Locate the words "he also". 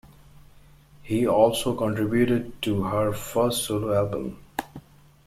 1.03-1.75